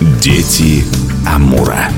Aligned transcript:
Дети 0.00 0.84
Амура. 1.26 1.88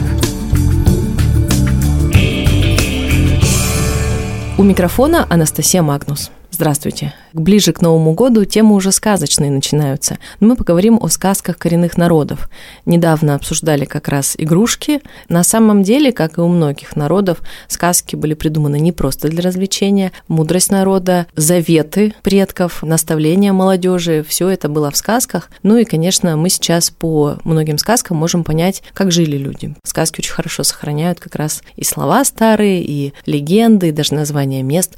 У 4.56 4.62
микрофона 4.62 5.26
Анастасия 5.28 5.82
Магнус. 5.82 6.30
Здравствуйте. 6.58 7.14
Ближе 7.34 7.72
к 7.72 7.82
Новому 7.82 8.14
году 8.14 8.44
темы 8.44 8.74
уже 8.74 8.90
сказочные 8.90 9.48
начинаются, 9.48 10.18
но 10.40 10.48
мы 10.48 10.56
поговорим 10.56 10.98
о 11.00 11.06
сказках 11.06 11.56
коренных 11.56 11.96
народов. 11.96 12.50
Недавно 12.84 13.36
обсуждали 13.36 13.84
как 13.84 14.08
раз 14.08 14.34
игрушки. 14.36 15.00
На 15.28 15.44
самом 15.44 15.84
деле, 15.84 16.10
как 16.10 16.36
и 16.36 16.40
у 16.40 16.48
многих 16.48 16.96
народов, 16.96 17.42
сказки 17.68 18.16
были 18.16 18.34
придуманы 18.34 18.80
не 18.80 18.90
просто 18.90 19.28
для 19.28 19.40
развлечения. 19.40 20.10
Мудрость 20.26 20.72
народа, 20.72 21.28
заветы 21.36 22.12
предков, 22.24 22.82
наставления 22.82 23.52
молодежи, 23.52 24.26
все 24.28 24.48
это 24.48 24.68
было 24.68 24.90
в 24.90 24.96
сказках. 24.96 25.50
Ну 25.62 25.76
и, 25.76 25.84
конечно, 25.84 26.36
мы 26.36 26.50
сейчас 26.50 26.90
по 26.90 27.38
многим 27.44 27.78
сказкам 27.78 28.16
можем 28.16 28.42
понять, 28.42 28.82
как 28.94 29.12
жили 29.12 29.36
люди. 29.36 29.76
Сказки 29.84 30.18
очень 30.18 30.32
хорошо 30.32 30.64
сохраняют 30.64 31.20
как 31.20 31.36
раз 31.36 31.62
и 31.76 31.84
слова 31.84 32.24
старые, 32.24 32.82
и 32.82 33.12
легенды, 33.26 33.90
и 33.90 33.92
даже 33.92 34.14
названия 34.14 34.64
мест. 34.64 34.96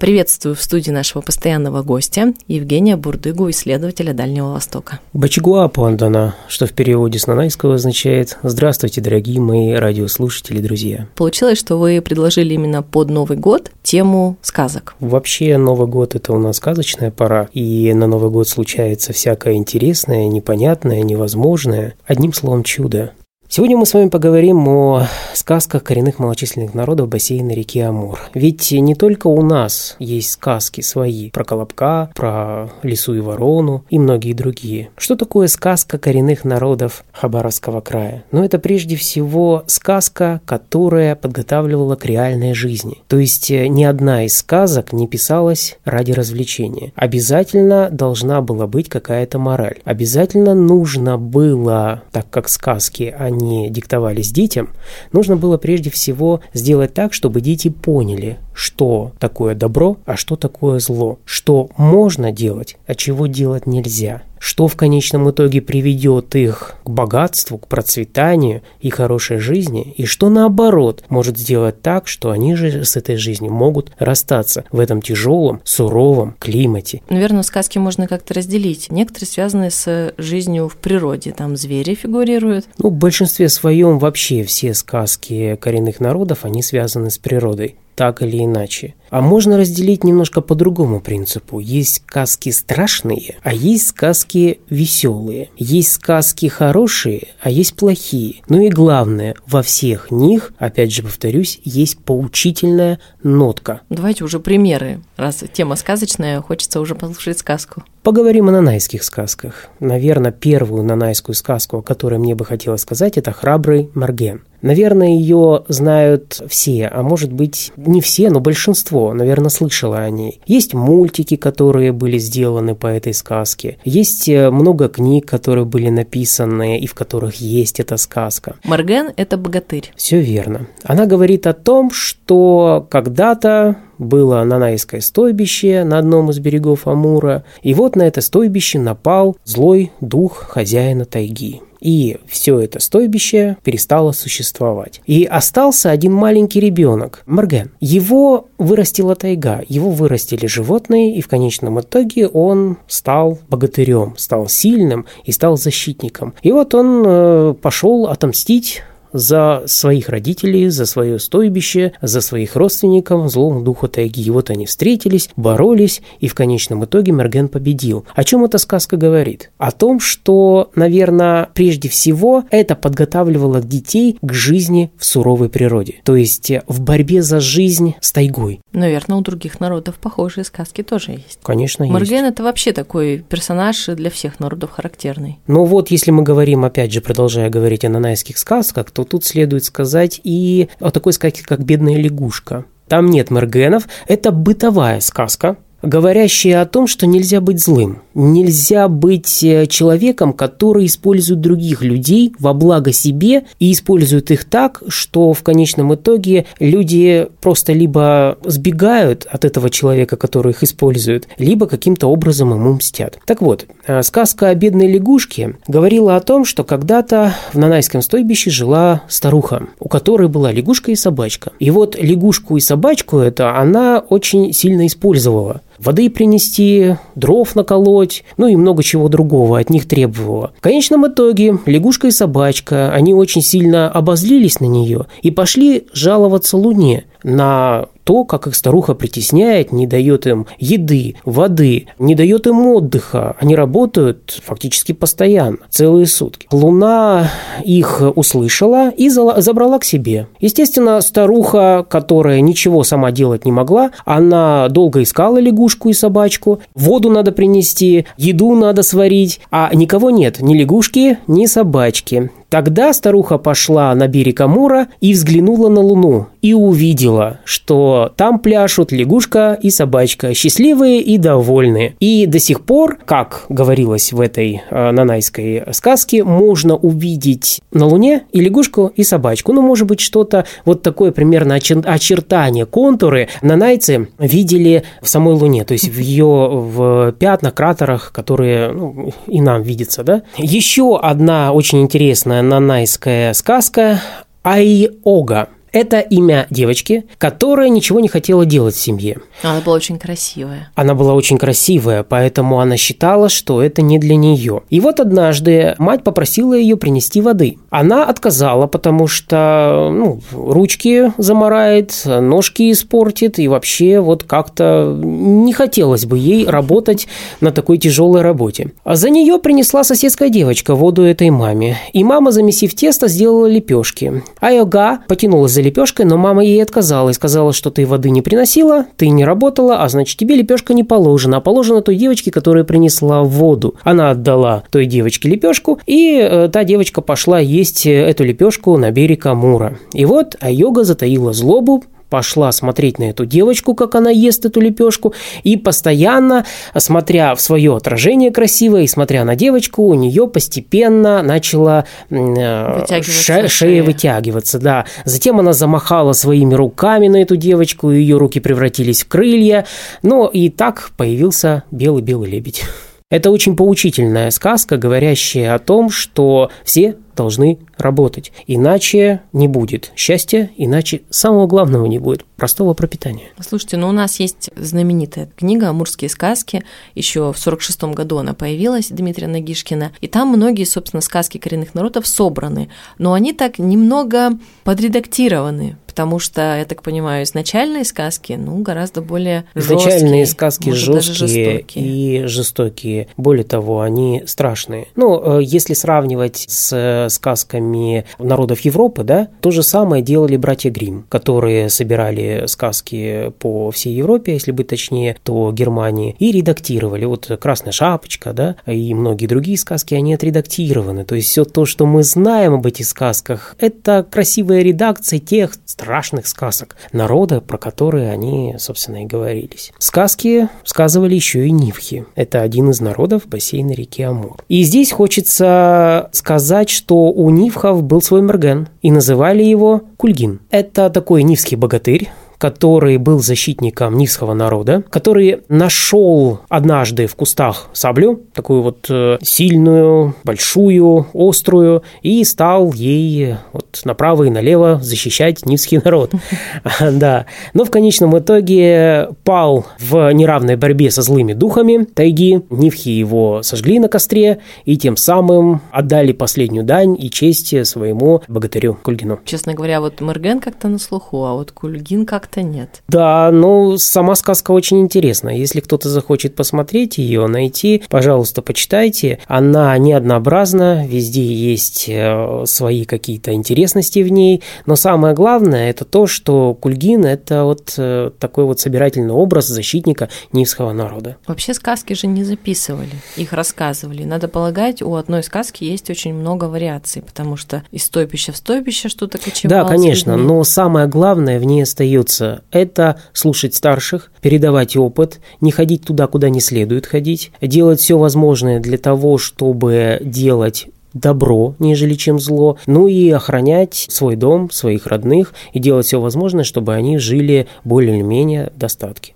Приветствую 0.00 0.54
в 0.54 0.62
студии 0.62 0.90
нашего 0.90 1.20
постоянного 1.20 1.82
гостя 1.82 2.32
Евгения 2.48 2.96
Бурдыгу, 2.96 3.50
исследователя 3.50 4.14
Дальнего 4.14 4.52
Востока. 4.52 4.98
Бачгуа 5.12 5.68
Пуандана, 5.68 6.36
что 6.48 6.66
в 6.66 6.72
переводе 6.72 7.18
с 7.18 7.26
нанайского 7.26 7.74
означает 7.74 8.38
«Здравствуйте, 8.42 9.02
дорогие 9.02 9.40
мои 9.40 9.74
радиослушатели, 9.74 10.62
друзья». 10.62 11.06
Получилось, 11.16 11.58
что 11.58 11.76
вы 11.76 12.00
предложили 12.00 12.54
именно 12.54 12.82
под 12.82 13.10
Новый 13.10 13.36
год 13.36 13.72
тему 13.82 14.38
сказок. 14.40 14.94
Вообще 15.00 15.58
Новый 15.58 15.86
год– 15.86 16.14
это 16.14 16.32
у 16.32 16.38
нас 16.38 16.56
сказочная 16.56 17.10
пора, 17.10 17.50
и 17.52 17.92
на 17.92 18.06
Новый 18.06 18.30
год 18.30 18.48
случается 18.48 19.12
всякое 19.12 19.56
интересное, 19.56 20.28
непонятное, 20.28 21.02
невозможное. 21.02 21.92
Одним 22.06 22.32
словом, 22.32 22.64
чудо. 22.64 23.12
Сегодня 23.52 23.76
мы 23.76 23.84
с 23.84 23.94
вами 23.94 24.08
поговорим 24.10 24.68
о 24.68 25.08
сказках 25.34 25.82
коренных 25.82 26.20
малочисленных 26.20 26.72
народов 26.72 27.08
бассейна 27.08 27.50
реки 27.50 27.80
Амур. 27.80 28.20
Ведь 28.32 28.70
не 28.70 28.94
только 28.94 29.26
у 29.26 29.42
нас 29.42 29.96
есть 29.98 30.30
сказки 30.30 30.82
свои 30.82 31.30
про 31.30 31.42
Колобка, 31.42 32.12
про 32.14 32.70
Лису 32.84 33.14
и 33.14 33.18
Ворону 33.18 33.84
и 33.90 33.98
многие 33.98 34.34
другие. 34.34 34.90
Что 34.96 35.16
такое 35.16 35.48
сказка 35.48 35.98
коренных 35.98 36.44
народов 36.44 37.04
Хабаровского 37.10 37.80
края? 37.80 38.22
Ну, 38.30 38.44
это 38.44 38.60
прежде 38.60 38.94
всего 38.94 39.64
сказка, 39.66 40.40
которая 40.44 41.16
подготавливала 41.16 41.96
к 41.96 42.06
реальной 42.06 42.54
жизни. 42.54 43.02
То 43.08 43.18
есть 43.18 43.50
э, 43.50 43.66
ни 43.66 43.82
одна 43.82 44.26
из 44.26 44.38
сказок 44.38 44.92
не 44.92 45.08
писалась 45.08 45.76
ради 45.84 46.12
развлечения. 46.12 46.92
Обязательно 46.94 47.88
должна 47.90 48.42
была 48.42 48.68
быть 48.68 48.88
какая-то 48.88 49.40
мораль. 49.40 49.80
Обязательно 49.84 50.54
нужно 50.54 51.18
было, 51.18 52.04
так 52.12 52.30
как 52.30 52.48
сказки, 52.48 53.12
они 53.18 53.39
не 53.40 53.70
диктовались 53.70 54.32
детям, 54.32 54.70
нужно 55.12 55.36
было 55.36 55.58
прежде 55.58 55.90
всего 55.90 56.40
сделать 56.54 56.94
так, 56.94 57.12
чтобы 57.12 57.40
дети 57.40 57.68
поняли, 57.68 58.38
что 58.54 59.12
такое 59.18 59.54
добро, 59.54 59.96
а 60.06 60.16
что 60.16 60.36
такое 60.36 60.78
зло, 60.78 61.18
что 61.24 61.70
можно 61.76 62.32
делать, 62.32 62.76
а 62.86 62.94
чего 62.94 63.26
делать 63.26 63.66
нельзя, 63.66 64.22
что 64.40 64.66
в 64.66 64.74
конечном 64.74 65.30
итоге 65.30 65.60
приведет 65.60 66.34
их 66.34 66.74
к 66.82 66.90
богатству, 66.90 67.58
к 67.58 67.68
процветанию 67.68 68.62
и 68.80 68.90
хорошей 68.90 69.38
жизни, 69.38 69.94
и 69.96 70.06
что 70.06 70.30
наоборот 70.30 71.04
может 71.10 71.38
сделать 71.38 71.82
так, 71.82 72.08
что 72.08 72.30
они 72.30 72.56
же 72.56 72.84
с 72.84 72.96
этой 72.96 73.16
жизнью 73.16 73.52
могут 73.52 73.92
расстаться 73.98 74.64
в 74.72 74.80
этом 74.80 75.02
тяжелом, 75.02 75.60
суровом 75.62 76.34
климате. 76.38 77.02
Наверное, 77.10 77.42
сказки 77.42 77.78
можно 77.78 78.08
как-то 78.08 78.34
разделить. 78.34 78.90
Некоторые 78.90 79.28
связаны 79.28 79.70
с 79.70 80.14
жизнью 80.16 80.68
в 80.68 80.76
природе, 80.76 81.32
там 81.32 81.56
звери 81.56 81.94
фигурируют. 81.94 82.64
Ну, 82.78 82.88
в 82.88 82.94
большинстве 82.94 83.50
своем 83.50 83.98
вообще 83.98 84.42
все 84.44 84.72
сказки 84.72 85.58
коренных 85.60 86.00
народов, 86.00 86.44
они 86.44 86.62
связаны 86.62 87.10
с 87.10 87.18
природой 87.18 87.76
так 87.94 88.22
или 88.22 88.44
иначе. 88.44 88.94
А 89.10 89.20
можно 89.20 89.58
разделить 89.58 90.04
немножко 90.04 90.40
по 90.40 90.54
другому 90.54 91.00
принципу. 91.00 91.58
Есть 91.58 92.02
сказки 92.06 92.50
страшные, 92.50 93.36
а 93.42 93.52
есть 93.52 93.88
сказки 93.88 94.60
веселые. 94.70 95.50
Есть 95.56 95.92
сказки 95.92 96.46
хорошие, 96.46 97.28
а 97.42 97.50
есть 97.50 97.74
плохие. 97.74 98.36
Ну 98.48 98.60
и 98.60 98.68
главное, 98.68 99.34
во 99.46 99.62
всех 99.62 100.10
них, 100.10 100.52
опять 100.58 100.92
же 100.92 101.02
повторюсь, 101.02 101.60
есть 101.64 101.98
поучительная 101.98 103.00
нотка. 103.22 103.80
Давайте 103.90 104.24
уже 104.24 104.38
примеры. 104.38 105.00
Раз 105.16 105.42
тема 105.52 105.76
сказочная, 105.76 106.40
хочется 106.40 106.80
уже 106.80 106.94
послушать 106.94 107.38
сказку. 107.38 107.82
Поговорим 108.02 108.48
о 108.48 108.52
нанайских 108.52 109.04
сказках. 109.04 109.68
Наверное, 109.78 110.32
первую 110.32 110.82
нанайскую 110.84 111.34
сказку, 111.34 111.78
о 111.78 111.82
которой 111.82 112.18
мне 112.18 112.34
бы 112.34 112.46
хотелось 112.46 112.80
сказать, 112.80 113.18
это 113.18 113.30
«Храбрый 113.30 113.90
Марген». 113.92 114.40
Наверное, 114.62 115.08
ее 115.08 115.64
знают 115.68 116.42
все, 116.48 116.86
а 116.86 117.02
может 117.02 117.30
быть 117.30 117.72
не 117.76 118.00
все, 118.00 118.30
но 118.30 118.40
большинство, 118.40 119.12
наверное, 119.12 119.50
слышало 119.50 119.98
о 119.98 120.08
ней. 120.08 120.40
Есть 120.46 120.72
мультики, 120.72 121.36
которые 121.36 121.92
были 121.92 122.16
сделаны 122.16 122.74
по 122.74 122.86
этой 122.86 123.12
сказке. 123.12 123.76
Есть 123.84 124.28
э, 124.28 124.50
много 124.50 124.88
книг, 124.88 125.26
которые 125.26 125.66
были 125.66 125.90
написаны 125.90 126.78
и 126.78 126.86
в 126.86 126.94
которых 126.94 127.36
есть 127.36 127.80
эта 127.80 127.98
сказка. 127.98 128.56
Марген– 128.64 129.10
это 129.16 129.36
богатырь. 129.36 129.92
Все 129.96 130.20
верно. 130.20 130.68
Она 130.84 131.04
говорит 131.04 131.46
о 131.46 131.52
том, 131.52 131.90
что 131.90 132.86
когда-то 132.90 133.76
было 134.00 134.42
нанайское 134.42 135.00
стойбище 135.00 135.84
на 135.84 135.98
одном 135.98 136.30
из 136.30 136.40
берегов 136.40 136.88
Амура, 136.88 137.44
и 137.62 137.74
вот 137.74 137.94
на 137.94 138.02
это 138.02 138.22
стойбище 138.22 138.80
напал 138.80 139.36
злой 139.44 139.92
дух 140.00 140.38
хозяина 140.48 141.04
тайги. 141.04 141.60
И 141.80 142.18
все 142.26 142.60
это 142.60 142.78
стойбище 142.78 143.56
перестало 143.64 144.12
существовать. 144.12 145.00
И 145.06 145.24
остался 145.24 145.90
один 145.90 146.12
маленький 146.12 146.60
ребенок, 146.60 147.22
Марген. 147.26 147.70
Его 147.80 148.48
вырастила 148.58 149.14
тайга, 149.14 149.62
его 149.68 149.90
вырастили 149.90 150.46
животные, 150.46 151.16
и 151.16 151.22
в 151.22 151.28
конечном 151.28 151.80
итоге 151.80 152.28
он 152.28 152.76
стал 152.86 153.38
богатырем, 153.48 154.14
стал 154.16 154.48
сильным 154.48 155.06
и 155.24 155.32
стал 155.32 155.56
защитником. 155.56 156.34
И 156.42 156.52
вот 156.52 156.74
он 156.74 157.02
э, 157.06 157.54
пошел 157.60 158.06
отомстить 158.06 158.82
за 159.12 159.62
своих 159.66 160.08
родителей, 160.08 160.68
за 160.68 160.86
свое 160.86 161.18
стойбище, 161.18 161.92
за 162.00 162.20
своих 162.20 162.56
родственников 162.56 163.30
злому 163.30 163.62
духу 163.62 163.88
тайги. 163.88 164.30
Вот 164.30 164.50
они 164.50 164.66
встретились, 164.66 165.30
боролись, 165.36 166.02
и 166.20 166.28
в 166.28 166.34
конечном 166.34 166.84
итоге 166.84 167.12
Мерген 167.12 167.48
победил. 167.48 168.04
О 168.14 168.24
чем 168.24 168.44
эта 168.44 168.58
сказка 168.58 168.96
говорит? 168.96 169.50
О 169.58 169.70
том, 169.70 170.00
что, 170.00 170.70
наверное, 170.74 171.48
прежде 171.54 171.88
всего 171.88 172.44
это 172.50 172.74
подготавливало 172.74 173.60
детей 173.60 174.18
к 174.20 174.32
жизни 174.32 174.90
в 174.96 175.04
суровой 175.04 175.48
природе. 175.48 175.96
То 176.04 176.16
есть 176.16 176.50
в 176.66 176.80
борьбе 176.80 177.22
за 177.22 177.40
жизнь 177.40 177.94
с 178.00 178.12
тайгой. 178.12 178.60
Наверное, 178.72 179.18
у 179.18 179.20
других 179.20 179.60
народов 179.60 179.96
похожие 179.96 180.44
сказки 180.44 180.82
тоже 180.82 181.12
есть. 181.12 181.38
Конечно, 181.42 181.84
Мерген 181.84 182.00
есть. 182.00 182.10
Мерген 182.10 182.26
это 182.26 182.42
вообще 182.42 182.72
такой 182.72 183.18
персонаж 183.28 183.86
для 183.86 184.10
всех 184.10 184.40
народов 184.40 184.70
характерный. 184.70 185.38
Но 185.46 185.64
вот 185.64 185.90
если 185.90 186.10
мы 186.10 186.22
говорим, 186.22 186.64
опять 186.64 186.92
же, 186.92 187.00
продолжая 187.00 187.50
говорить 187.50 187.84
о 187.84 187.88
нанайских 187.88 188.38
сказках, 188.38 188.90
то 188.90 188.99
то 189.04 189.12
тут 189.12 189.24
следует 189.24 189.64
сказать 189.64 190.20
и 190.24 190.68
о 190.78 190.90
такой 190.90 191.12
сказке, 191.12 191.42
как 191.44 191.64
«Бедная 191.64 191.96
лягушка». 191.96 192.66
Там 192.86 193.06
нет 193.06 193.30
мергенов, 193.30 193.88
это 194.08 194.30
бытовая 194.30 195.00
сказка, 195.00 195.56
говорящая 195.82 196.62
о 196.62 196.66
том, 196.66 196.86
что 196.86 197.06
нельзя 197.06 197.40
быть 197.40 197.60
злым– 197.60 198.02
Нельзя 198.14 198.88
быть 198.88 199.42
э, 199.44 199.66
человеком, 199.66 200.32
который 200.32 200.86
использует 200.86 201.40
других 201.40 201.82
людей 201.82 202.34
во 202.40 202.54
благо 202.54 202.92
себе 202.92 203.44
и 203.60 203.70
использует 203.72 204.32
их 204.32 204.44
так, 204.44 204.82
что 204.88 205.32
в 205.32 205.42
конечном 205.42 205.94
итоге 205.94 206.46
люди 206.58 207.28
просто 207.40 207.72
либо 207.72 208.36
сбегают 208.44 209.26
от 209.30 209.44
этого 209.44 209.70
человека, 209.70 210.16
который 210.16 210.50
их 210.50 210.64
использует, 210.64 211.28
либо 211.38 211.66
каким-то 211.66 212.08
образом 212.08 212.50
ему 212.50 212.72
мстят. 212.72 213.18
Так 213.26 213.40
вот, 213.40 213.66
э, 213.86 214.02
сказка 214.02 214.48
о 214.48 214.54
бедной 214.56 214.88
лягушке 214.88 215.56
говорила 215.68 216.16
о 216.16 216.20
том, 216.20 216.44
что 216.44 216.64
когда-то 216.64 217.34
в 217.52 217.58
Нанайском 217.58 218.02
стойбище 218.02 218.50
жила 218.50 219.02
старуха, 219.08 219.68
у 219.78 219.88
которой 219.88 220.28
была 220.28 220.50
лягушка 220.50 220.90
и 220.90 220.96
собачка. 220.96 221.52
И 221.60 221.70
вот 221.70 221.96
лягушку 221.96 222.56
и 222.56 222.60
собачку 222.60 223.18
это 223.18 223.56
она 223.56 224.00
очень 224.00 224.52
сильно 224.52 224.86
использовала 224.86 225.60
воды 225.80 226.10
принести, 226.10 226.96
дров 227.14 227.54
наколоть, 227.56 228.24
ну 228.36 228.46
и 228.46 228.56
много 228.56 228.82
чего 228.82 229.08
другого 229.08 229.58
от 229.58 229.70
них 229.70 229.88
требовала. 229.88 230.52
В 230.58 230.60
конечном 230.60 231.06
итоге 231.06 231.58
лягушка 231.66 232.08
и 232.08 232.10
собачка, 232.10 232.92
они 232.92 233.14
очень 233.14 233.42
сильно 233.42 233.90
обозлились 233.90 234.60
на 234.60 234.66
нее 234.66 235.06
и 235.22 235.30
пошли 235.30 235.86
жаловаться 235.92 236.56
Луне 236.56 237.04
на 237.22 237.86
то, 238.10 238.24
как 238.24 238.48
их 238.48 238.56
старуха 238.56 238.94
притесняет, 238.94 239.70
не 239.70 239.86
дает 239.86 240.26
им 240.26 240.48
еды, 240.58 241.14
воды, 241.24 241.86
не 242.00 242.16
дает 242.16 242.48
им 242.48 242.66
отдыха. 242.66 243.36
Они 243.38 243.54
работают 243.54 244.40
фактически 244.44 244.90
постоянно, 244.90 245.58
целые 245.70 246.06
сутки. 246.06 246.48
Луна 246.50 247.30
их 247.64 248.02
услышала 248.16 248.90
и 248.90 249.10
забрала 249.10 249.78
к 249.78 249.84
себе. 249.84 250.26
Естественно, 250.40 251.00
старуха, 251.02 251.86
которая 251.88 252.40
ничего 252.40 252.82
сама 252.82 253.12
делать 253.12 253.44
не 253.44 253.52
могла, 253.52 253.92
она 254.04 254.68
долго 254.70 255.04
искала 255.04 255.38
лягушку 255.38 255.88
и 255.88 255.92
собачку, 255.92 256.58
воду 256.74 257.10
надо 257.10 257.30
принести, 257.30 258.06
еду 258.16 258.56
надо 258.56 258.82
сварить, 258.82 259.40
а 259.52 259.70
никого 259.72 260.10
нет, 260.10 260.40
ни 260.40 260.58
лягушки, 260.58 261.18
ни 261.28 261.46
собачки. 261.46 262.32
Тогда 262.50 262.92
старуха 262.92 263.38
пошла 263.38 263.94
на 263.94 264.08
берег 264.08 264.40
Амура 264.40 264.88
и 265.00 265.12
взглянула 265.12 265.68
на 265.68 265.80
луну 265.80 266.26
и 266.42 266.52
увидела, 266.52 267.38
что 267.44 268.12
там 268.16 268.40
пляшут 268.40 268.90
лягушка 268.90 269.56
и 269.62 269.70
собачка, 269.70 270.34
счастливые 270.34 271.00
и 271.00 271.16
довольные. 271.16 271.94
И 272.00 272.26
до 272.26 272.40
сих 272.40 272.62
пор, 272.62 272.98
как 273.04 273.46
говорилось 273.48 274.12
в 274.12 274.20
этой 274.20 274.62
э, 274.68 274.90
нанайской 274.90 275.62
сказке, 275.72 276.24
можно 276.24 276.76
увидеть 276.76 277.60
на 277.72 277.86
луне 277.86 278.24
и 278.32 278.40
лягушку, 278.40 278.92
и 278.96 279.04
собачку. 279.04 279.52
Ну, 279.52 279.62
может 279.62 279.86
быть, 279.86 280.00
что-то 280.00 280.44
вот 280.64 280.82
такое 280.82 281.12
примерно 281.12 281.54
очертание, 281.54 282.66
контуры 282.66 283.28
нанайцы 283.42 284.08
видели 284.18 284.82
в 285.02 285.08
самой 285.08 285.34
луне, 285.34 285.64
то 285.64 285.74
есть 285.74 285.88
в 285.88 285.98
ее 286.00 286.26
в 286.26 287.12
пятнах, 287.12 287.54
кратерах, 287.54 288.10
которые 288.12 288.72
ну, 288.72 289.12
и 289.28 289.40
нам 289.40 289.62
видятся, 289.62 290.02
да. 290.02 290.22
Еще 290.36 290.98
одна 290.98 291.52
очень 291.52 291.82
интересная 291.82 292.39
нанайская 292.42 293.32
сказка 293.32 294.00
Айога– 294.42 295.48
это 295.72 296.00
имя 296.00 296.46
девочки, 296.50 297.04
которая 297.18 297.68
ничего 297.68 298.00
не 298.00 298.08
хотела 298.08 298.46
делать 298.46 298.74
в 298.74 298.80
семье. 298.80 299.18
Она 299.42 299.60
была 299.60 299.76
очень 299.76 299.98
красивая. 299.98 300.70
Она 300.74 300.94
была 300.94 301.14
очень 301.14 301.38
красивая, 301.38 302.02
поэтому 302.02 302.60
она 302.60 302.76
считала, 302.76 303.28
что 303.28 303.62
это 303.62 303.82
не 303.82 303.98
для 303.98 304.16
нее. 304.16 304.62
И 304.70 304.80
вот 304.80 305.00
однажды 305.00 305.74
мать 305.78 306.04
попросила 306.04 306.54
ее 306.54 306.76
принести 306.76 307.20
воды. 307.20 307.58
Она 307.70 308.04
отказала, 308.04 308.66
потому 308.66 309.06
что 309.06 309.90
ну, 309.92 310.20
ручки 310.32 311.12
заморает, 311.18 311.94
ножки 312.04 312.70
испортит, 312.72 313.38
и 313.38 313.48
вообще 313.48 314.00
вот 314.00 314.24
как-то 314.24 314.98
не 315.02 315.52
хотелось 315.52 316.06
бы 316.06 316.18
ей 316.18 316.46
работать 316.46 317.06
на 317.40 317.50
такой 317.50 317.78
тяжелой 317.78 318.22
работе. 318.22 318.72
А 318.84 318.96
за 318.96 319.10
нее 319.10 319.38
принесла 319.38 319.84
соседская 319.84 320.28
девочка 320.28 320.74
воду 320.74 321.02
этой 321.02 321.30
маме. 321.30 321.78
И 321.92 322.04
мама, 322.04 322.32
замесив 322.32 322.74
тесто, 322.74 323.08
сделала 323.08 323.46
лепешки. 323.46 324.22
Айога 324.40 325.00
потянулась 325.08 325.52
за 325.52 325.59
лепешкой, 325.62 326.06
но 326.06 326.16
мама 326.16 326.44
ей 326.44 326.62
отказала 326.62 327.10
и 327.10 327.12
сказала, 327.12 327.52
что 327.52 327.70
ты 327.70 327.86
воды 327.86 328.10
не 328.10 328.22
приносила, 328.22 328.86
ты 328.96 329.08
не 329.08 329.24
работала, 329.24 329.82
а 329.82 329.88
значит 329.88 330.18
тебе 330.18 330.36
лепешка 330.36 330.74
не 330.74 330.84
положена, 330.84 331.38
а 331.38 331.40
положена 331.40 331.82
той 331.82 331.96
девочке, 331.96 332.30
которая 332.30 332.64
принесла 332.64 333.22
воду. 333.22 333.74
Она 333.82 334.10
отдала 334.10 334.64
той 334.70 334.86
девочке 334.86 335.28
лепешку, 335.28 335.78
и 335.86 336.18
э, 336.20 336.48
та 336.52 336.64
девочка 336.64 337.00
пошла 337.00 337.38
есть 337.40 337.86
э, 337.86 337.92
эту 337.92 338.24
лепешку 338.24 338.76
на 338.76 338.90
берег 338.90 339.26
Амура. 339.26 339.78
И 339.92 340.04
вот 340.04 340.36
Айога 340.40 340.84
затаила 340.84 341.32
злобу, 341.32 341.84
пошла 342.10 342.52
смотреть 342.52 342.98
на 342.98 343.04
эту 343.04 343.24
девочку, 343.24 343.74
как 343.74 343.94
она 343.94 344.10
ест 344.10 344.44
эту 344.44 344.60
лепешку, 344.60 345.14
и 345.44 345.56
постоянно, 345.56 346.44
смотря 346.76 347.34
в 347.34 347.40
свое 347.40 347.76
отражение 347.76 348.30
красивое 348.30 348.82
и 348.82 348.86
смотря 348.88 349.24
на 349.24 349.36
девочку, 349.36 349.84
у 349.84 349.94
нее 349.94 350.26
постепенно 350.26 351.22
начала 351.22 351.86
э, 352.10 353.02
ше- 353.02 353.48
шея 353.48 353.82
вытягиваться, 353.82 354.58
да. 354.58 354.84
Затем 355.04 355.38
она 355.38 355.52
замахала 355.52 356.12
своими 356.12 356.54
руками 356.54 357.08
на 357.08 357.22
эту 357.22 357.36
девочку, 357.36 357.90
ее 357.90 358.18
руки 358.18 358.40
превратились 358.40 359.04
в 359.04 359.08
крылья, 359.08 359.66
ну 360.02 360.26
и 360.26 360.50
так 360.50 360.90
появился 360.96 361.62
белый-белый 361.70 362.30
лебедь. 362.30 362.64
Это 363.10 363.30
очень 363.30 363.56
поучительная 363.56 364.30
сказка, 364.30 364.76
говорящая 364.76 365.54
о 365.54 365.58
том, 365.58 365.90
что 365.90 366.50
все 366.64 366.96
должны 367.16 367.58
работать. 367.76 368.32
Иначе 368.46 369.22
не 369.32 369.48
будет 369.48 369.92
счастья, 369.96 370.50
иначе 370.56 371.02
самого 371.10 371.46
главного 371.46 371.86
не 371.86 371.98
будет– 371.98 372.24
простого 372.40 372.72
пропитания. 372.72 373.26
Слушайте, 373.40 373.76
ну 373.76 373.88
у 373.88 373.92
нас 373.92 374.18
есть 374.18 374.50
знаменитая 374.56 375.28
книга 375.36 375.68
«Амурские 375.68 376.08
сказки». 376.08 376.64
Еще 376.94 377.32
в 377.32 377.38
46 377.38 377.84
году 377.84 378.16
она 378.16 378.32
появилась, 378.32 378.88
Дмитрия 378.88 379.26
Нагишкина. 379.26 379.92
И 380.00 380.08
там 380.08 380.28
многие, 380.28 380.64
собственно, 380.64 381.02
сказки 381.02 381.36
коренных 381.36 381.74
народов 381.74 382.06
собраны. 382.06 382.70
Но 382.98 383.12
они 383.12 383.34
так 383.34 383.58
немного 383.58 384.30
подредактированы, 384.64 385.76
потому 385.86 386.18
что, 386.18 386.56
я 386.56 386.64
так 386.64 386.82
понимаю, 386.82 387.24
изначальные 387.24 387.84
сказки, 387.84 388.32
ну, 388.32 388.56
гораздо 388.62 389.02
более 389.02 389.44
Изначальные 389.54 390.24
жесткие, 390.24 390.26
сказки 390.26 390.70
жесткие, 390.70 391.14
жестокие. 391.14 391.84
и 391.84 392.26
жестокие. 392.26 393.08
Более 393.18 393.44
того, 393.44 393.80
они 393.82 394.22
страшные. 394.26 394.86
Ну, 394.96 395.38
э, 395.40 395.42
если 395.42 395.74
сравнивать 395.74 396.46
с 396.48 396.99
сказками 397.08 398.04
народов 398.18 398.60
Европы, 398.60 399.04
да, 399.04 399.28
то 399.40 399.50
же 399.50 399.62
самое 399.62 400.02
делали 400.02 400.36
братья 400.36 400.70
Грим, 400.70 401.06
которые 401.08 401.70
собирали 401.70 402.44
сказки 402.46 403.32
по 403.38 403.70
всей 403.70 403.94
Европе, 403.94 404.32
если 404.34 404.52
быть 404.52 404.68
точнее, 404.68 405.16
то 405.22 405.52
Германии, 405.52 406.16
и 406.18 406.32
редактировали. 406.32 407.04
Вот 407.04 407.30
«Красная 407.40 407.72
шапочка», 407.72 408.32
да, 408.32 408.56
и 408.66 408.94
многие 408.94 409.26
другие 409.26 409.58
сказки, 409.58 409.94
они 409.94 410.14
отредактированы. 410.14 411.04
То 411.04 411.14
есть 411.14 411.28
все 411.28 411.44
то, 411.44 411.64
что 411.64 411.86
мы 411.86 412.02
знаем 412.02 412.54
об 412.54 412.66
этих 412.66 412.86
сказках, 412.86 413.56
это 413.58 414.06
красивая 414.08 414.62
редакция 414.62 415.18
тех 415.18 415.52
страшных 415.64 416.26
сказок 416.26 416.76
народа, 416.92 417.40
про 417.40 417.58
которые 417.58 418.10
они, 418.10 418.56
собственно, 418.58 419.02
и 419.02 419.06
говорились. 419.06 419.72
Сказки 419.78 420.48
сказывали 420.64 421.14
еще 421.14 421.46
и 421.46 421.50
нивхи. 421.50 422.04
Это 422.14 422.42
один 422.42 422.70
из 422.70 422.80
народов 422.80 423.26
бассейна 423.26 423.72
реки 423.72 424.02
Амур. 424.02 424.42
И 424.48 424.62
здесь 424.62 424.92
хочется 424.92 426.10
сказать, 426.12 426.70
что 426.70 426.89
у 426.94 427.30
нивхов 427.30 427.82
был 427.82 428.02
свой 428.02 428.22
мерген, 428.22 428.68
и 428.82 428.90
называли 428.90 429.42
его 429.42 429.82
Кульгин. 429.96 430.40
Это 430.50 430.90
такой 430.90 431.22
нивский 431.22 431.56
богатырь, 431.56 432.10
который 432.40 432.96
был 432.96 433.18
защитником 433.18 433.98
низкого 433.98 434.32
народа, 434.32 434.82
который 434.88 435.42
нашел 435.48 436.40
однажды 436.48 437.06
в 437.06 437.14
кустах 437.14 437.68
саблю, 437.74 438.22
такую 438.32 438.62
вот 438.62 438.86
э, 438.88 439.18
сильную, 439.20 440.14
большую, 440.24 441.06
острую, 441.12 441.82
и 442.00 442.24
стал 442.24 442.72
ей 442.72 443.34
вот 443.52 443.82
направо 443.84 444.24
и 444.24 444.30
налево 444.30 444.80
защищать 444.82 445.44
низкий 445.44 445.78
народ. 445.84 446.12
Да. 446.80 447.26
Но 447.52 447.64
в 447.64 447.70
конечном 447.70 448.18
итоге 448.18 449.10
пал 449.24 449.66
в 449.78 450.10
неравной 450.12 450.56
борьбе 450.56 450.90
со 450.90 451.02
злыми 451.02 451.34
духами 451.34 451.84
тайги. 451.84 452.40
Нивхи 452.48 452.88
его 452.88 453.42
сожгли 453.42 453.78
на 453.78 453.88
костре 453.88 454.40
и 454.64 454.78
тем 454.78 454.96
самым 454.96 455.60
отдали 455.70 456.12
последнюю 456.12 456.64
дань 456.64 456.96
и 456.98 457.10
честь 457.10 457.66
своему 457.66 458.22
богатырю 458.28 458.78
Кульгину. 458.82 459.20
Честно 459.26 459.52
говоря, 459.52 459.80
вот 459.80 460.00
Мерген 460.00 460.40
как-то 460.40 460.68
на 460.68 460.78
слуху, 460.78 461.24
а 461.24 461.34
вот 461.34 461.52
Кульгин 461.52 462.06
как 462.06 462.29
как-то 462.30 462.42
нет. 462.42 462.82
Да, 462.88 463.30
ну, 463.32 463.76
сама 463.78 464.14
сказка 464.14 464.52
очень 464.52 464.80
интересная. 464.80 465.34
Если 465.34 465.60
кто-то 465.60 465.88
захочет 465.88 466.34
посмотреть 466.34 466.98
ее, 466.98 467.26
найти, 467.26 467.82
пожалуйста, 467.88 468.42
почитайте. 468.42 469.18
Она 469.26 469.76
не 469.78 469.92
однообразна, 469.92 470.86
везде 470.86 471.22
есть 471.22 471.86
э, 471.88 472.44
свои 472.46 472.84
какие-то 472.84 473.32
интересности 473.32 474.00
в 474.00 474.12
ней, 474.12 474.42
но 474.66 474.76
самое 474.76 475.14
главное 475.14 475.70
это 475.70 475.84
то, 475.84 476.06
что 476.06 476.54
Кульгин– 476.54 477.04
это 477.06 477.44
вот 477.44 477.74
э, 477.76 478.10
такой 478.18 478.44
вот 478.44 478.60
собирательный 478.60 479.14
образ 479.14 479.46
защитника 479.46 480.08
Нивского 480.32 480.72
народа. 480.72 481.16
Вообще 481.26 481.54
сказки 481.54 481.94
же 481.94 482.06
не 482.06 482.24
записывали, 482.24 482.90
их 483.16 483.32
рассказывали. 483.32 484.04
Надо 484.04 484.28
полагать, 484.28 484.82
у 484.82 484.94
одной 484.94 485.22
сказки 485.22 485.64
есть 485.64 485.90
очень 485.90 486.14
много 486.14 486.44
вариаций, 486.44 487.02
потому 487.02 487.36
что 487.36 487.62
из 487.72 487.84
стойбища 487.84 488.32
в 488.32 488.36
стойбище 488.36 488.88
что-то 488.88 489.18
кочевало. 489.18 489.64
Да, 489.64 489.68
конечно, 489.68 490.16
но 490.16 490.44
самое 490.44 490.86
главное 490.86 491.38
в 491.38 491.44
ней 491.44 491.62
остается 491.62 492.19
учиться– 492.20 492.42
это 492.50 493.00
слушать 493.12 493.54
старших, 493.54 494.10
передавать 494.20 494.76
опыт, 494.76 495.20
не 495.40 495.50
ходить 495.50 495.84
туда, 495.84 496.06
куда 496.06 496.28
не 496.28 496.40
следует 496.40 496.86
ходить, 496.86 497.32
делать 497.40 497.80
все 497.80 497.98
возможное 497.98 498.60
для 498.60 498.78
того, 498.78 499.18
чтобы 499.18 499.98
делать 500.02 500.68
добро, 500.92 501.54
нежели 501.60 501.94
чем 501.94 502.18
зло, 502.18 502.58
ну 502.66 502.88
и 502.88 503.10
охранять 503.10 503.86
свой 503.88 504.16
дом, 504.16 504.50
своих 504.50 504.86
родных 504.86 505.34
и 505.52 505.60
делать 505.60 505.86
все 505.86 506.00
возможное, 506.00 506.44
чтобы 506.44 506.74
они 506.74 506.98
жили 506.98 507.46
более-менее 507.64 508.50
в 508.54 508.58
достатке 508.58 509.14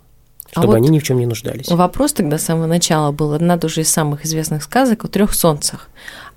а 0.54 0.60
чтобы 0.60 0.74
а 0.74 0.76
вот 0.76 0.76
они 0.76 0.88
ни 0.88 0.98
в 1.00 1.02
чем 1.02 1.18
не 1.18 1.26
нуждались. 1.26 1.68
Вопрос 1.68 2.12
тогда 2.12 2.38
с 2.38 2.44
самого 2.44 2.66
начала 2.66 3.10
был 3.10 3.32
одна 3.32 3.58
тоже 3.58 3.80
из 3.80 3.90
самых 3.90 4.24
известных 4.24 4.62
сказок 4.62 5.04
о 5.04 5.08
трех 5.08 5.34
солнцах. 5.34 5.88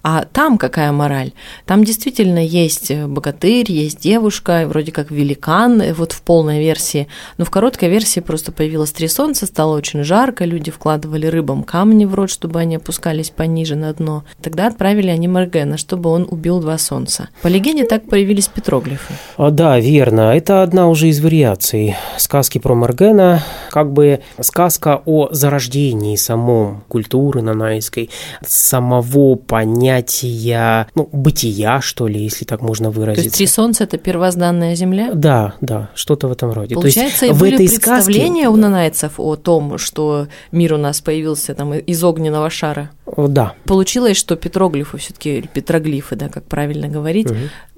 А 0.09 0.23
там 0.23 0.57
какая 0.57 0.93
мораль? 0.93 1.33
Там 1.65 1.83
действительно 1.83 2.39
есть 2.39 2.91
э, 2.91 3.07
богатырь, 3.07 3.69
есть 3.69 3.99
девушка, 3.99 4.63
вроде 4.65 4.93
как 4.93 5.11
великан, 5.11 5.81
э, 5.81 5.91
вот 5.91 6.13
в 6.13 6.21
полной 6.21 6.59
версии. 6.59 7.09
Но 7.37 7.43
в 7.43 7.51
короткой 7.51 7.89
версии 7.89 8.21
просто 8.21 8.53
появилось 8.53 8.93
три 8.93 9.09
солнца, 9.09 9.45
стало 9.45 9.75
очень 9.75 10.05
жарко, 10.05 10.45
люди 10.45 10.71
вкладывали 10.71 11.27
рыбам 11.27 11.63
камни 11.63 12.05
в 12.05 12.15
рот, 12.15 12.29
чтобы 12.29 12.61
они 12.61 12.77
опускались 12.77 13.31
пониже 13.31 13.75
на 13.75 13.91
дно. 13.91 14.23
Тогда 14.41 14.67
отправили 14.67 15.09
они 15.09 15.27
Мергена, 15.27 15.75
чтобы 15.75 16.09
он 16.09 16.25
убил 16.31 16.61
два 16.61 16.77
солнца. 16.77 17.27
По 17.41 17.49
легенде 17.49 17.83
так 17.83 18.07
появились 18.07 18.47
петроглифы. 18.47 19.13
А, 19.35 19.51
да, 19.51 19.77
верно. 19.77 20.33
Это 20.33 20.63
одна 20.63 20.87
уже 20.87 21.09
из 21.09 21.19
вариаций 21.19 21.97
сказки 22.17 22.59
про 22.59 22.75
Мергена, 22.75 23.43
как 23.71 23.91
бы 23.91 24.21
сказка 24.39 25.01
о 25.05 25.27
зарождении 25.31 26.15
самом 26.15 26.85
культуры 26.87 27.41
нанайской, 27.41 28.09
самого 28.45 29.35
понятия 29.35 29.96
понятия, 29.97 30.87
ну, 30.95 31.09
бытия, 31.11 31.81
что 31.81 32.07
ли, 32.07 32.23
если 32.23 32.45
так 32.45 32.61
можно 32.61 32.89
выразиться. 32.89 33.23
То 33.23 33.27
есть 33.27 33.37
три 33.37 33.47
солнца– 33.47 33.83
это 33.85 33.97
первозданная 33.97 34.75
земля? 34.75 35.11
Да, 35.13 35.53
да, 35.61 35.89
что-то 35.95 36.27
в 36.27 36.31
этом 36.31 36.51
роде. 36.51 36.75
Получается, 36.75 37.19
То 37.21 37.25
есть, 37.25 37.37
в 37.37 37.39
были 37.39 37.55
этой 37.55 37.67
представления 37.67 38.43
сказке... 38.43 38.49
у 38.49 38.55
нанайцев 38.55 39.13
о 39.17 39.35
том, 39.35 39.77
что 39.77 40.27
мир 40.51 40.73
у 40.73 40.77
нас 40.77 41.01
появился 41.01 41.55
там 41.55 41.73
из 41.73 42.03
огненного 42.03 42.49
шара? 42.49 42.89
да. 43.27 43.53
Получилось, 43.65 44.17
что 44.17 44.35
петроглифы 44.35 44.97
все-таки, 44.97 45.49
петроглифы, 45.53 46.15
да, 46.15 46.29
как 46.29 46.43
правильно 46.45 46.87
говорить, 46.87 47.31
угу 47.31 47.37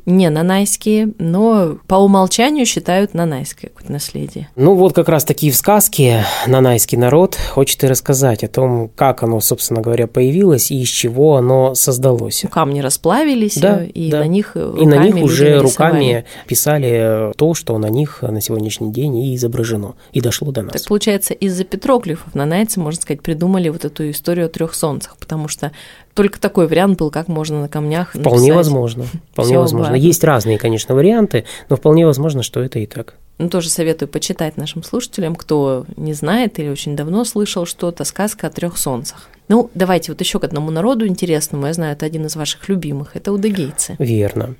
не 0.10 0.30
нанайские, 0.30 1.14
но 1.20 1.78
по 1.88 1.96
умолчанию 1.96 2.66
считают 2.66 3.14
нанайское 3.14 3.70
какое-то 3.70 3.92
наследие. 3.92 4.50
Ну 4.56 4.76
вот 4.76 4.94
как 4.94 5.08
раз 5.10 5.24
такие 5.24 5.52
в 5.52 5.56
сказке 5.56 6.26
нанайский 6.48 6.98
народ 6.98 7.36
хочет 7.36 7.84
и 7.84 7.88
рассказать 7.88 8.44
о 8.44 8.48
том, 8.48 8.90
как 8.96 9.24
оно, 9.24 9.40
собственно 9.40 9.82
говоря, 9.82 10.08
появилось 10.08 10.72
и 10.72 10.82
из 10.82 10.90
чего 10.90 11.36
оно 11.38 11.76
создалось. 11.76 12.46
Камни 12.52 12.80
расплавились, 12.80 13.58
да, 13.58 13.84
и 13.84 14.10
да. 14.10 14.20
на 14.20 14.28
них 14.28 14.56
И 14.56 14.86
на 14.86 14.98
них 14.98 15.16
уже 15.24 15.60
руками 15.60 16.26
писали 16.48 17.32
то, 17.38 17.54
что 17.54 17.78
на 17.78 17.88
них 17.88 18.22
на 18.22 18.42
сегодняшний 18.42 18.92
день 18.92 19.18
и 19.18 19.36
изображено, 19.36 19.96
и 20.12 20.22
дошло 20.22 20.52
до 20.52 20.64
нас. 20.64 20.74
Так 20.74 20.88
получается, 20.88 21.34
из-за 21.34 21.64
петроглифов 21.64 22.36
нанайцы, 22.36 22.80
можно 22.80 23.02
сказать, 23.02 23.22
придумали 23.22 23.70
вот 23.70 23.86
эту 23.86 24.10
историю 24.10 24.48
о 24.48 24.50
трех 24.50 24.74
солнцах, 24.74 25.18
потому 25.18 25.48
что 25.48 25.72
только 26.14 26.40
такой 26.40 26.68
вариант 26.68 27.00
был, 27.00 27.12
как 27.12 27.28
можно 27.28 27.62
на 27.62 27.70
камнях 27.70 28.10
Вполне 28.10 28.30
написать. 28.54 28.56
возможно. 28.56 29.06
Вполне 29.32 29.52
Всё 29.52 29.60
возможно. 29.62 29.88
Обратно. 29.88 30.06
Есть 30.06 30.24
разные, 30.24 30.58
конечно, 30.58 30.96
варианты, 30.96 31.46
но 31.70 31.76
вполне 31.76 32.06
возможно, 32.06 32.44
что 32.44 32.62
это 32.62 32.80
и 32.80 32.86
так. 32.86 33.16
Ну, 33.38 33.50
тоже 33.50 33.70
советую 33.70 34.10
почитать 34.10 34.58
нашим 34.58 34.84
слушателям, 34.84 35.36
кто 35.36 35.86
не 35.96 36.14
знает 36.14 36.60
или 36.60 36.68
очень 36.70 36.96
давно 36.98 37.24
слышал 37.24 37.66
что-то, 37.66 38.04
сказка 38.04 38.48
о 38.48 38.50
трех 38.50 38.78
солнцах. 38.78 39.30
Ну, 39.50 39.72
давайте 39.74 40.12
вот 40.12 40.22
еще 40.22 40.40
к 40.40 40.44
одному 40.44 40.70
народу 40.72 41.08
интересному. 41.08 41.66
Я 41.66 41.74
знаю, 41.74 41.94
это 41.94 42.06
один 42.06 42.26
из 42.28 42.36
ваших 42.36 42.70
любимых. 42.70 43.16
Это 43.16 43.34
удыгейцы. 43.34 43.96
Верно. 43.98 44.56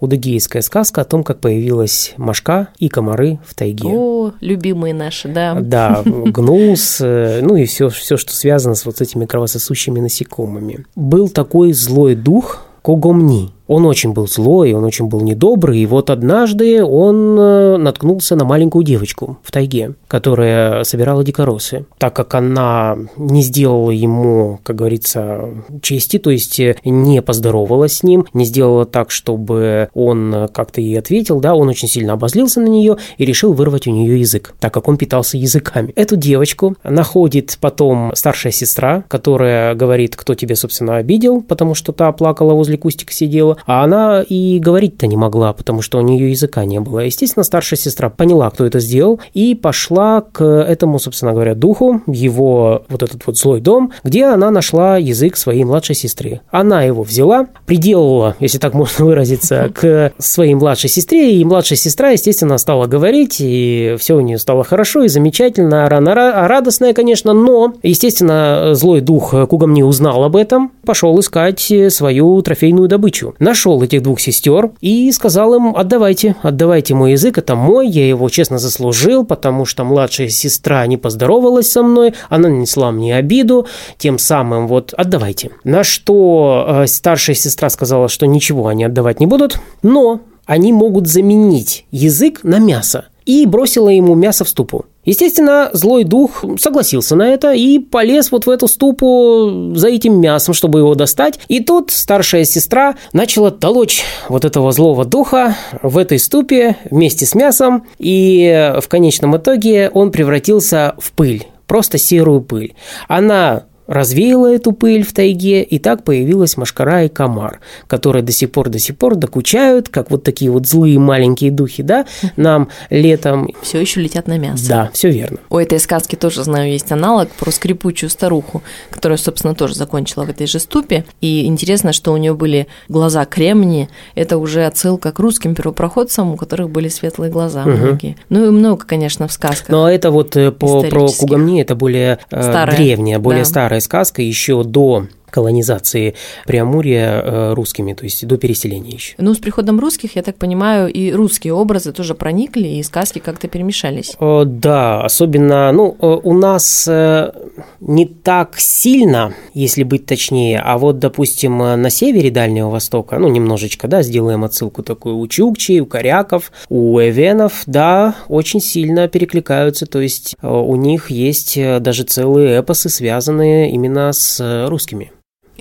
Удыгейская 0.00 0.62
сказка 0.62 1.02
о 1.02 1.04
том, 1.04 1.22
как 1.22 1.40
появилась 1.40 2.14
мошка 2.16 2.68
и 2.78 2.88
комары 2.88 3.38
в 3.46 3.54
тайге. 3.54 3.88
О, 3.88 4.32
любимые 4.40 4.94
наши, 4.94 5.28
да. 5.28 5.54
Да, 5.60 6.02
гнус, 6.04 6.98
э, 7.00 7.40
ну 7.42 7.54
и 7.56 7.66
все, 7.66 7.90
все, 7.90 8.16
что 8.16 8.32
связано 8.32 8.74
с 8.74 8.86
вот 8.86 9.00
этими 9.00 9.26
кровососущими 9.26 10.00
насекомыми. 10.00 10.86
Был 10.96 11.28
такой 11.28 11.72
злой 11.72 12.14
дух 12.14 12.66
Когомни– 12.82 13.50
он 13.70 13.86
очень 13.86 14.12
был 14.12 14.26
злой, 14.26 14.72
он 14.72 14.82
очень 14.82 15.06
был 15.06 15.20
недобрый, 15.20 15.78
и 15.78 15.86
вот 15.86 16.10
однажды 16.10 16.84
он 16.84 17.38
э, 17.38 17.76
наткнулся 17.76 18.34
на 18.34 18.44
маленькую 18.44 18.84
девочку 18.84 19.38
в 19.44 19.52
тайге, 19.52 19.94
которая 20.08 20.82
собирала 20.82 21.22
дикоросы. 21.22 21.86
Так 21.98 22.16
как 22.16 22.34
она 22.34 22.98
не 23.16 23.42
сделала 23.42 23.92
ему, 23.92 24.58
как 24.64 24.74
говорится, 24.74 25.50
чести, 25.82 26.18
то 26.18 26.30
есть 26.30 26.58
э, 26.58 26.78
не 26.84 27.22
поздоровалась 27.22 27.98
с 27.98 28.02
ним, 28.02 28.26
не 28.34 28.44
сделала 28.44 28.86
так, 28.86 29.12
чтобы 29.12 29.88
он 29.94 30.48
как-то 30.52 30.80
ей 30.80 30.98
ответил, 30.98 31.38
да, 31.38 31.54
он 31.54 31.68
очень 31.68 31.86
сильно 31.86 32.14
обозлился 32.14 32.60
на 32.60 32.66
нее 32.66 32.96
и 33.18 33.24
решил 33.24 33.52
вырвать 33.52 33.86
у 33.86 33.92
нее 33.92 34.18
язык, 34.18 34.52
так 34.58 34.74
как 34.74 34.88
он 34.88 34.96
питался 34.96 35.36
языками. 35.36 35.92
Эту 35.94 36.16
девочку 36.16 36.74
находит 36.82 37.56
потом 37.60 38.10
старшая 38.16 38.52
сестра, 38.52 39.04
которая 39.06 39.76
говорит, 39.76 40.16
кто 40.16 40.34
тебе, 40.34 40.56
собственно, 40.56 40.96
обидел, 40.96 41.40
потому 41.40 41.76
что 41.76 41.92
та 41.92 42.10
плакала 42.10 42.54
возле 42.54 42.76
кустика 42.76 43.12
сидела, 43.12 43.58
а 43.66 43.84
она 43.84 44.22
и 44.22 44.58
говорить-то 44.58 45.06
не 45.06 45.16
могла, 45.16 45.52
потому 45.52 45.82
что 45.82 45.98
у 45.98 46.02
нее 46.02 46.30
языка 46.30 46.64
не 46.64 46.80
было. 46.80 47.00
Естественно, 47.00 47.44
старшая 47.44 47.78
сестра 47.78 48.10
поняла, 48.10 48.50
кто 48.50 48.64
это 48.64 48.80
сделал, 48.80 49.20
и 49.34 49.54
пошла 49.54 50.20
к 50.20 50.44
этому, 50.44 50.98
собственно 50.98 51.32
говоря, 51.32 51.54
духу, 51.54 52.02
его 52.06 52.84
вот 52.88 53.02
этот 53.02 53.26
вот 53.26 53.38
злой 53.38 53.60
дом, 53.60 53.92
где 54.04 54.26
она 54.26 54.50
нашла 54.50 54.96
язык 54.96 55.36
своей 55.36 55.64
младшей 55.64 55.94
сестры. 55.94 56.40
Она 56.50 56.82
его 56.82 57.02
взяла, 57.02 57.46
приделала, 57.66 58.36
если 58.40 58.58
так 58.58 58.74
можно 58.74 59.04
выразиться, 59.04 59.70
к 59.74 60.12
своей 60.18 60.54
младшей 60.54 60.90
сестре, 60.90 61.36
и 61.36 61.44
младшая 61.44 61.78
сестра, 61.78 62.10
естественно, 62.10 62.58
стала 62.58 62.86
говорить, 62.86 63.36
и 63.40 63.96
все 63.98 64.16
у 64.16 64.20
нее 64.20 64.38
стало 64.38 64.64
хорошо 64.64 65.04
и 65.04 65.08
замечательно, 65.08 65.88
рано 65.88 66.14
радостная, 66.14 66.94
конечно, 66.94 67.32
но, 67.32 67.74
естественно, 67.82 68.74
злой 68.74 69.00
дух 69.00 69.34
Кугам 69.48 69.72
не 69.72 69.82
узнал 69.82 70.24
об 70.24 70.36
этом, 70.36 70.72
пошел 70.84 71.18
искать 71.20 71.72
свою 71.88 72.40
трофейную 72.42 72.88
добычу. 72.88 73.34
Нашел 73.50 73.82
этих 73.82 74.02
двух 74.02 74.20
сестер 74.20 74.70
и 74.80 75.10
сказал 75.10 75.56
им, 75.56 75.74
отдавайте, 75.74 76.36
отдавайте 76.40 76.94
мой 76.94 77.10
язык, 77.10 77.36
это 77.36 77.56
мой, 77.56 77.88
я 77.88 78.06
его 78.06 78.28
честно 78.28 78.60
заслужил, 78.60 79.24
потому 79.24 79.64
что 79.64 79.82
младшая 79.82 80.28
сестра 80.28 80.86
не 80.86 80.96
поздоровалась 80.96 81.68
со 81.68 81.82
мной, 81.82 82.14
она 82.28 82.48
нанесла 82.48 82.92
мне 82.92 83.16
обиду, 83.16 83.66
тем 83.98 84.20
самым 84.20 84.68
вот 84.68 84.94
отдавайте. 84.96 85.50
На 85.64 85.82
что 85.82 86.64
э, 86.84 86.86
старшая 86.86 87.34
сестра 87.34 87.70
сказала, 87.70 88.08
что 88.08 88.24
ничего 88.28 88.68
они 88.68 88.84
отдавать 88.84 89.18
не 89.18 89.26
будут, 89.26 89.58
но 89.82 90.20
они 90.46 90.72
могут 90.72 91.08
заменить 91.08 91.86
язык 91.90 92.44
на 92.44 92.60
мясо 92.60 93.06
и 93.30 93.46
бросила 93.46 93.88
ему 93.88 94.16
мясо 94.16 94.44
в 94.44 94.48
ступу. 94.48 94.86
Естественно, 95.04 95.70
злой 95.72 96.02
дух 96.02 96.44
согласился 96.58 97.14
на 97.14 97.28
это 97.28 97.52
и 97.52 97.78
полез 97.78 98.32
вот 98.32 98.46
в 98.46 98.50
эту 98.50 98.66
ступу 98.66 99.72
за 99.74 99.88
этим 99.88 100.20
мясом, 100.20 100.52
чтобы 100.52 100.80
его 100.80 100.96
достать. 100.96 101.38
И 101.46 101.60
тут 101.60 101.92
старшая 101.92 102.44
сестра 102.44 102.96
начала 103.12 103.52
толочь 103.52 104.02
вот 104.28 104.44
этого 104.44 104.72
злого 104.72 105.04
духа 105.04 105.56
в 105.80 105.96
этой 105.96 106.18
ступе 106.18 106.76
вместе 106.90 107.24
с 107.24 107.36
мясом. 107.36 107.84
И 107.98 108.74
в 108.82 108.88
конечном 108.88 109.36
итоге 109.36 109.90
он 109.94 110.10
превратился 110.10 110.94
в 110.98 111.12
пыль 111.12 111.46
просто 111.70 111.98
серую 111.98 112.40
пыль. 112.40 112.74
Она 113.06 113.66
развеяла 113.90 114.54
эту 114.54 114.70
пыль 114.72 115.04
в 115.04 115.12
тайге, 115.12 115.62
и 115.62 115.78
так 115.80 116.04
появилась 116.04 116.56
машкара 116.56 117.04
и 117.04 117.08
комар, 117.08 117.60
которые 117.88 118.22
до 118.22 118.30
сих 118.30 118.52
пор, 118.52 118.68
до 118.68 118.78
сих 118.78 118.96
пор 118.96 119.16
докучают, 119.16 119.88
как 119.88 120.10
вот 120.10 120.22
такие 120.22 120.50
вот 120.50 120.66
злые 120.66 120.98
маленькие 120.98 121.50
духи, 121.50 121.82
да, 121.82 122.06
нам 122.36 122.68
летом. 122.88 123.48
Все 123.62 123.80
еще 123.80 124.00
летят 124.00 124.28
на 124.28 124.38
мясо. 124.38 124.68
Да, 124.68 124.90
все 124.92 125.10
верно. 125.10 125.38
У 125.50 125.58
этой 125.58 125.80
сказки 125.80 126.14
тоже 126.14 126.44
знаю 126.44 126.70
есть 126.70 126.92
аналог 126.92 127.30
про 127.30 127.50
скрипучую 127.50 128.10
старуху, 128.10 128.62
которая, 128.90 129.18
собственно, 129.18 129.56
тоже 129.56 129.74
закончила 129.74 130.24
в 130.24 130.30
этой 130.30 130.46
же 130.46 130.60
ступе. 130.60 131.04
И 131.20 131.46
интересно, 131.46 131.92
что 131.92 132.12
у 132.12 132.16
нее 132.16 132.34
были 132.34 132.68
глаза 132.88 133.24
кремни. 133.24 133.88
Это 134.14 134.38
уже 134.38 134.66
отсылка 134.66 135.10
к 135.10 135.18
русским 135.18 135.56
первопроходцам, 135.56 136.32
у 136.32 136.36
которых 136.36 136.70
были 136.70 136.88
светлые 136.88 137.32
глаза 137.32 137.62
угу. 137.62 137.70
многие. 137.70 138.16
Ну 138.28 138.46
и 138.46 138.50
много, 138.50 138.86
конечно, 138.86 139.26
в 139.26 139.32
сказках. 139.32 139.68
Но 139.68 139.90
это 139.90 140.12
вот 140.12 140.36
э, 140.36 140.52
по, 140.52 140.82
про 140.82 141.08
Кугамни, 141.08 141.60
это 141.60 141.74
более 141.74 142.20
э, 142.30 142.42
старая, 142.42 142.76
древняя, 142.76 143.18
более 143.18 143.42
да. 143.42 143.48
старая 143.48 143.79
сказка 143.80 144.22
еще 144.22 144.62
до 144.64 145.06
колонизации 145.30 146.14
Преамурья 146.46 147.22
э, 147.22 147.54
русскими, 147.54 147.94
то 147.94 148.04
есть 148.04 148.26
до 148.26 148.36
переселения 148.36 148.92
еще. 148.92 149.14
Ну, 149.18 149.34
с 149.34 149.38
приходом 149.38 149.80
русских, 149.80 150.16
я 150.16 150.22
так 150.22 150.36
понимаю, 150.36 150.92
и 150.92 151.12
русские 151.12 151.54
образы 151.54 151.92
тоже 151.92 152.14
проникли, 152.14 152.68
и 152.68 152.82
сказки 152.82 153.18
как-то 153.18 153.48
перемешались. 153.48 154.14
О, 154.18 154.44
да, 154.44 155.02
особенно, 155.02 155.70
ну, 155.72 155.96
э, 156.00 156.06
у 156.22 156.32
нас 156.34 156.86
э, 156.88 157.32
не 157.80 158.06
так 158.06 158.58
сильно, 158.58 159.34
если 159.54 159.82
быть 159.82 160.06
точнее, 160.06 160.60
а 160.60 160.78
вот, 160.78 160.98
допустим, 160.98 161.58
на 161.58 161.90
севере 161.90 162.30
Дальнего 162.30 162.70
Востока, 162.70 163.18
ну, 163.18 163.28
немножечко, 163.28 163.88
да, 163.88 164.02
сделаем 164.02 164.44
отсылку 164.44 164.82
такую, 164.82 165.16
у 165.16 165.26
чукчи, 165.28 165.80
у 165.80 165.86
коряков, 165.86 166.52
у 166.68 166.98
эвенов, 167.00 167.62
да, 167.66 168.16
очень 168.28 168.60
сильно 168.60 169.08
перекликаются, 169.08 169.86
то 169.86 170.00
есть 170.00 170.36
у 170.42 170.76
них 170.76 171.10
есть 171.10 171.58
даже 171.80 172.04
целые 172.04 172.60
эпосы, 172.60 172.88
связанные 172.88 173.70
именно 173.70 174.12
с 174.12 174.66
русскими 174.68 175.12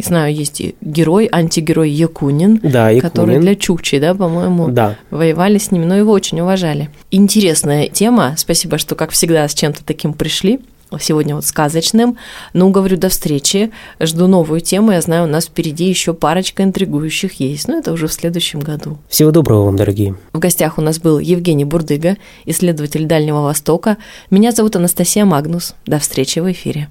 знаю, 0.03 0.33
есть 0.33 0.61
и 0.61 0.75
герой, 0.81 1.29
антигерой 1.31 1.89
Якунин, 1.89 2.59
да, 2.63 2.89
Якунин. 2.89 3.01
который 3.01 3.39
для 3.39 3.55
Чукчи, 3.55 3.99
да, 3.99 4.13
по-моему, 4.13 4.69
да. 4.69 4.97
воевали 5.11 5.57
с 5.57 5.71
ним, 5.71 5.87
но 5.87 5.95
его 5.95 6.11
очень 6.11 6.39
уважали. 6.41 6.89
Интересная 7.11 7.87
тема, 7.87 8.35
спасибо, 8.37 8.77
что, 8.77 8.95
как 8.95 9.11
всегда, 9.11 9.47
с 9.47 9.53
чем-то 9.53 9.83
таким 9.83 10.13
пришли 10.13 10.59
сегодня 10.97 11.35
вот 11.35 11.45
сказочным. 11.45 12.17
Ну, 12.53 12.71
говорю, 12.71 12.97
до 12.97 13.09
встречи. 13.09 13.71
Жду 13.99 14.27
новую 14.27 14.61
тему. 14.61 14.91
Я 14.91 15.01
знаю, 15.01 15.25
у 15.25 15.27
нас 15.27 15.45
впереди 15.45 15.85
еще 15.85 16.13
парочка 16.13 16.63
интригующих 16.63 17.33
есть. 17.39 17.67
Но 17.67 17.77
это 17.77 17.91
уже 17.91 18.07
в 18.07 18.13
следующем 18.13 18.59
году. 18.59 18.97
Всего 19.07 19.29
доброго 19.31 19.65
вам, 19.65 19.75
дорогие. 19.75 20.15
В 20.33 20.39
гостях 20.39 20.77
у 20.77 20.81
нас 20.81 20.99
был 20.99 21.19
Евгений 21.19 21.65
Бурдыга, 21.65 22.17
исследователь 22.45 23.05
Дальнего 23.05 23.41
Востока. 23.41 23.97
Меня 24.31 24.51
зовут 24.51 24.75
Анастасия 24.75 25.25
Магнус. 25.25 25.75
До 25.85 25.99
встречи 25.99 26.39
в 26.39 26.51
эфире. 26.51 26.87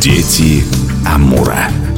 Дети 0.00 0.64
Амура. 1.04 1.89